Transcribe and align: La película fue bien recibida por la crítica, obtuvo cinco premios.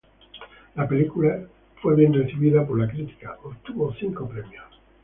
La 0.77 0.87
película 0.87 1.45
fue 1.79 1.93
bien 1.95 2.11
recibida 2.11 2.65
por 2.65 2.79
la 2.79 2.87
crítica, 2.89 3.37
obtuvo 3.43 3.93
cinco 3.99 4.27
premios. 4.27 4.73